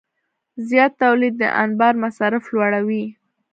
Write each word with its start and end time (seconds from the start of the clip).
زیات 0.67 0.91
تولید 1.03 1.33
د 1.37 1.43
انبار 1.63 1.93
مصارف 2.03 2.43
لوړوي. 2.53 3.05